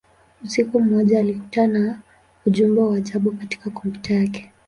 [0.43, 1.99] Usiku mmoja, alikutana
[2.45, 4.51] ujumbe wa ajabu katika kompyuta yake.